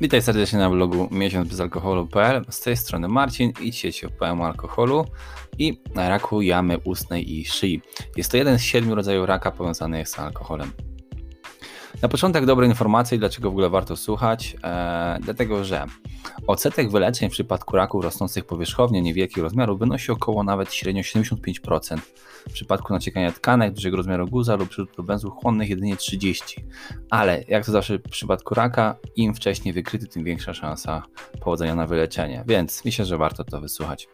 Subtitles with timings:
[0.00, 2.44] Witaj serdecznie na blogu miesiącbezalkoholu.pl.
[2.50, 5.04] Z tej strony Marcin i dzisiaj ci opowiem o alkoholu
[5.58, 7.82] i raku jamy ustnej i szyi.
[8.16, 10.72] Jest to jeden z siedmiu rodzajów raka powiązanych z alkoholem.
[12.02, 14.56] Na początek dobre informacje, dlaczego w ogóle warto słuchać.
[14.62, 15.86] Eee, dlatego, że
[16.46, 21.98] odsetek wyleczeń w przypadku raków rosnących powierzchownie niewielkich rozmiarów wynosi około nawet średnio 75%.
[22.48, 26.60] W przypadku naciekania tkanek dużego rozmiaru guza lub przyrzutu węzłów chłonnych jedynie 30%.
[27.10, 31.02] Ale jak to zawsze w przypadku raka, im wcześniej wykryty, tym większa szansa
[31.40, 32.44] powodzenia na wyleczenie.
[32.46, 34.08] Więc myślę, że warto to wysłuchać.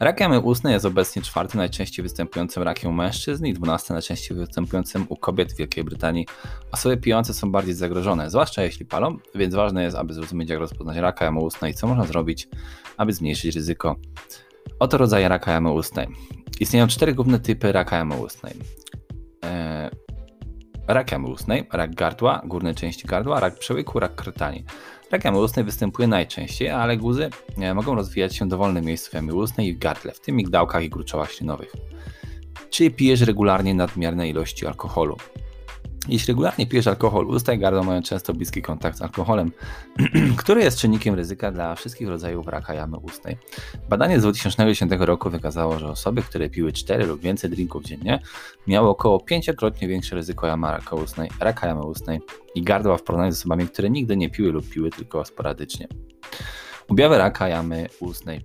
[0.00, 5.06] Rak jamy ustnej jest obecnie czwartym najczęściej występującym rakiem u mężczyzn i dwunastym najczęściej występującym
[5.08, 6.26] u kobiet w Wielkiej Brytanii.
[6.72, 10.96] Osoby pijące są bardziej zagrożone, zwłaszcza jeśli palą, więc ważne jest, aby zrozumieć, jak rozpoznać
[10.96, 12.48] raka jamy ustnej i co można zrobić,
[12.96, 13.96] aby zmniejszyć ryzyko.
[14.78, 16.08] Oto rodzaje raka jamy ustnej.
[16.60, 18.54] Istnieją cztery główne typy raka jamy ustnej.
[19.42, 19.90] Eee,
[20.88, 24.64] rak jamy ustnej, rak gardła, górnej części gardła, rak przełyku, rak krtani.
[25.10, 29.34] Rak jamy ustnej występuje najczęściej, ale guzy e, mogą rozwijać się w dowolnym miejscu jamy
[29.34, 31.72] ustnej i w gardle, w tym migdałkach i gruczołach ślinowych.
[32.70, 35.16] Czy pijesz regularnie nadmierne ilości alkoholu?
[36.08, 39.52] Jeśli regularnie pijesz alkohol, usta i gardło mają często bliski kontakt z alkoholem,
[40.38, 43.36] który jest czynnikiem ryzyka dla wszystkich rodzajów raka jamy ustnej.
[43.88, 48.22] Badanie z 2010 roku wykazało, że osoby, które piły 4 lub więcej drinków dziennie,
[48.66, 52.20] miały około 5-krotnie większe ryzyko jamy raka ustnej, raka jamy ustnej
[52.54, 55.88] i gardła w porównaniu z osobami, które nigdy nie piły lub piły tylko sporadycznie.
[56.88, 58.40] Objawy raka jamy ustnej.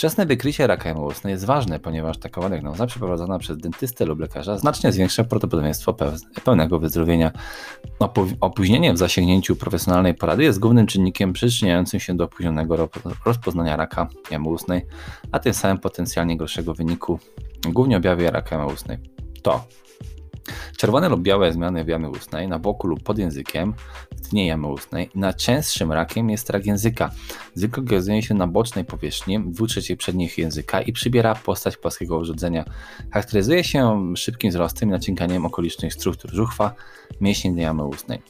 [0.00, 4.92] Wczesne wykrycie raka jamy jest ważne, ponieważ taka diagnoza przeprowadzona przez dentystę lub lekarza znacznie
[4.92, 5.96] zwiększa prawdopodobieństwo
[6.44, 7.32] pełnego wyzdrowienia.
[8.40, 12.88] Opóźnienie w zasięgnięciu profesjonalnej porady jest głównym czynnikiem przyczyniającym się do opóźnionego
[13.26, 14.86] rozpoznania raka jamy ustnej,
[15.32, 17.18] a tym samym potencjalnie gorszego wyniku,
[17.68, 18.98] głównie objawy raka jamy ustnej.
[19.42, 19.64] To
[20.80, 23.74] Czerwone lub białe zmiany w jamie ustnej, na boku lub pod językiem,
[24.16, 25.10] w dnie jamy ustnej.
[25.14, 27.10] Najczęstszym rakiem jest rak języka.
[27.54, 32.64] Zwykle okazuje się na bocznej powierzchni, dwóch trzecich przednich języka i przybiera postać płaskiego urządzenia.
[33.10, 36.74] Charakteryzuje się szybkim wzrostem i nacinkaniem okolicznych struktur żuchwa,
[37.20, 38.22] mięśni jamy ustnej.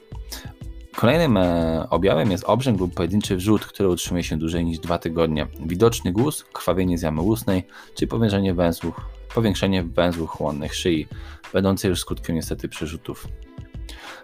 [0.97, 5.47] Kolejnym e, objawem jest obrzęk lub pojedynczy wrzód, który utrzymuje się dłużej niż dwa tygodnie.
[5.67, 11.09] Widoczny guz, krwawienie z jamy ustnej czy powiększenie węzłów, powiększenie węzłów chłonnych szyi,
[11.53, 13.29] będące już skutkiem niestety przerzutów.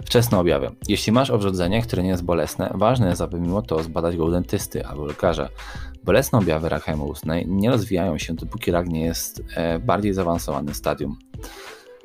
[0.05, 0.71] Wczesne objawy.
[0.89, 4.31] Jeśli masz obrzodzenie, które nie jest bolesne, ważne jest, aby mimo to zbadać go u
[4.31, 5.49] dentysty albo lekarza.
[6.05, 11.17] Bolesne objawy raka ustnej nie rozwijają się, dopóki rak nie jest e, bardziej zaawansowanym stadium.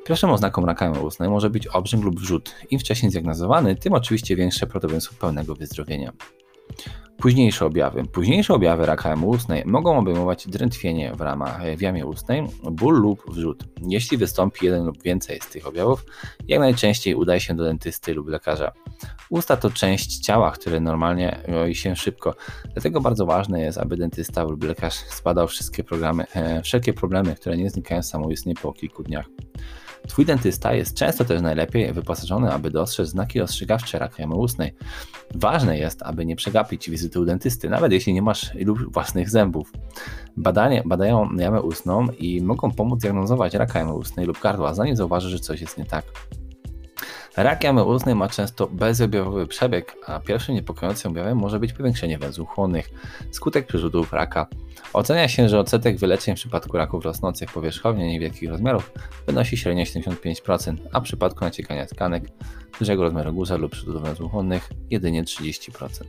[0.04, 2.54] Pierwszą oznaką raka ustnej może być obrzęk lub wrzód.
[2.70, 6.12] Im wcześniej zdiagnozowany, tym oczywiście większe prawdopodobieństwo pełnego wyzdrowienia.
[7.22, 8.04] Późniejsze objawy.
[8.04, 13.34] Późniejsze objawy raka jamy ustnej mogą obejmować drętwienie w ramach w jamie ustnej, ból lub
[13.34, 13.64] wrzód.
[13.88, 16.04] Jeśli wystąpi jeden lub więcej z tych objawów,
[16.48, 18.72] jak najczęściej udaj się do dentysty lub lekarza.
[19.30, 22.34] Usta to część ciała, które normalnie roi się szybko,
[22.72, 27.56] dlatego bardzo ważne jest, aby dentysta lub lekarz zbadał wszystkie programy, e, wszelkie problemy, które
[27.56, 29.26] nie znikają samoistnie po kilku dniach.
[30.08, 34.74] Twój dentysta jest często też najlepiej wyposażony, aby dostrzec znaki ostrzegawcze raka jamy ustnej.
[35.34, 39.72] Ważne jest, aby nie przegapić wizyty u dentysty, nawet jeśli nie masz ilu własnych zębów.
[40.36, 45.30] Badanie, badają jamę ustną i mogą pomóc diagnozować raka jamy ustnej lub gardła, zanim zauważy,
[45.30, 46.04] że coś jest nie tak.
[47.36, 52.48] Rak jamy ustnej ma często bezobjawowy przebieg, a pierwszym niepokojącym objawem może być powiększenie węzłów
[52.48, 52.90] chłonnych,
[53.30, 54.46] skutek przerzutów raka.
[54.92, 58.92] Ocenia się, że odsetek wyleczeń w przypadku raków rosnących powierzchownie niewielkich rozmiarów
[59.26, 62.24] wynosi średnio 75%, a w przypadku naciekania tkanek
[62.78, 66.04] dużego rozmiaru guza lub przerzutów węzłów chłonnych jedynie 30%.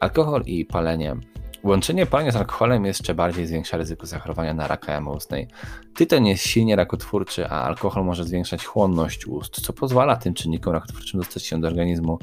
[0.00, 1.16] Alkohol i palenie
[1.64, 5.48] Łączenie palenia z alkoholem jeszcze bardziej zwiększa ryzyko zachorowania na raka jamy ustnej.
[5.94, 11.20] Tytoń jest silnie rakotwórczy, a alkohol może zwiększać chłonność ust, co pozwala tym czynnikom rakotwórczym
[11.20, 12.18] dostać się do organizmu.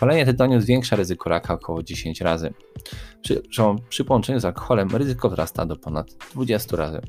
[0.00, 2.54] Palenie tytoniu zwiększa ryzyko raka około 10 razy.
[3.22, 3.42] Przy,
[3.88, 7.00] przy połączeniu z alkoholem ryzyko wzrasta do ponad 20 razy.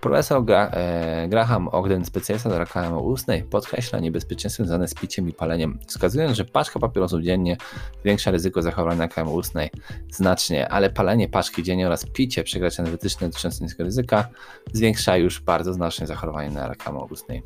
[0.00, 5.32] Profesor Gra e, Graham Ogden, specjalista do raka ustnej, podkreśla niebezpieczeństwo związane z piciem i
[5.32, 7.56] paleniem, wskazując, że paczka papierosów dziennie
[8.00, 9.70] zwiększa ryzyko zachorowania raka ustnej
[10.10, 14.28] znacznie, ale palenie paczki dziennie oraz picie przekraczające wytyczne dotyczące niskiego ryzyka
[14.72, 17.42] zwiększa już bardzo znacznie zachorowanie na raka ustnej.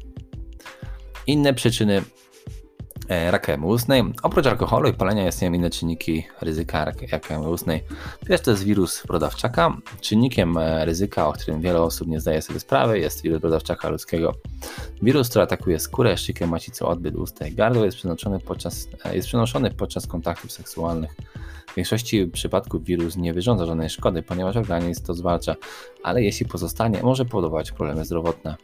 [1.27, 2.03] Inne przyczyny
[3.09, 4.03] E, raka ustnej.
[4.23, 7.85] Oprócz alkoholu i palenia istnieją inne czynniki ryzyka raka ustnej.
[8.27, 9.77] Pierwszy to jest wirus brodawczaka.
[10.01, 14.33] Czynnikiem e, ryzyka, o którym wiele osób nie zdaje sobie sprawy, jest wirus brodawczaka ludzkiego.
[15.03, 17.99] Wirus, który atakuje skórę, szykę, macicę, odbyt, usta i gardło jest
[18.47, 21.17] podczas, e, jest przenoszony podczas kontaktów seksualnych.
[21.67, 25.55] W większości przypadków wirus nie wyrządza żadnej szkody, ponieważ organizm to zwalcza,
[26.03, 28.57] ale jeśli pozostanie, może powodować problemy zdrowotne.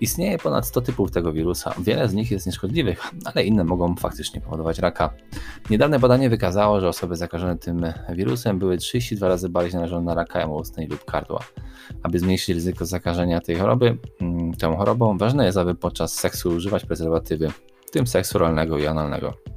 [0.00, 1.74] Istnieje ponad 100 typów tego wirusa.
[1.78, 5.10] Wiele z nich jest nieszkodliwych, ale inne mogą faktycznie powodować raka.
[5.70, 10.40] Niedawne badanie wykazało, że osoby zakażone tym wirusem były 32 razy bardziej narażone na raka
[10.40, 10.52] jamy
[10.90, 11.40] lub gardła.
[12.02, 16.84] Aby zmniejszyć ryzyko zakażenia tej choroby, mm, tą chorobą, ważne jest, aby podczas seksu używać
[16.84, 17.50] prezerwatywy,
[17.86, 19.55] w tym seksu oralnego i analnego.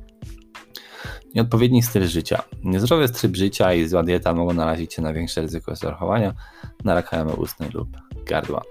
[1.36, 2.44] Nieodpowiedni styl życia.
[2.64, 6.34] Niezdrowy tryb życia i zła dieta mogą narazić Cię na większe ryzyko zachorowania
[6.84, 7.90] na raka jamy ustnej lub
[8.26, 8.62] gardła.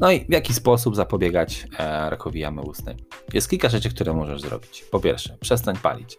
[0.00, 2.96] No i w jaki sposób zapobiegać e, rakowi jamy ustnej?
[3.32, 4.84] Jest kilka rzeczy, które możesz zrobić.
[4.90, 6.18] Po pierwsze, przestań palić.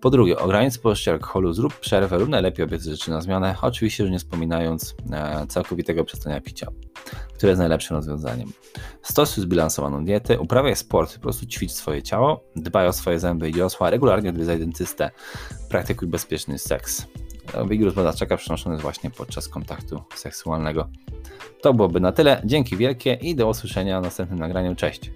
[0.00, 4.12] Po drugie, ogranicz spożycie alkoholu, zrób przerwę lub najlepiej obiec rzeczy na zmianę, oczywiście już
[4.12, 6.66] nie wspominając e, całkowitego przestania picia,
[7.34, 8.52] które jest najlepszym rozwiązaniem.
[9.02, 13.52] Stosuj zbilansowaną dietę, uprawiaj sport, po prostu ćwicz swoje ciało, dbaj o swoje zęby i
[13.52, 15.10] dziosła, regularnie odwiedzaj dentystę,
[15.68, 17.06] praktykuj bezpieczny seks.
[17.68, 20.88] Wirus badaczaka przenoszony jest właśnie podczas kontaktu seksualnego.
[21.62, 22.42] To byłoby na tyle.
[22.44, 24.74] Dzięki wielkie i do usłyszenia w następnym nagraniu.
[24.74, 25.10] Cześć.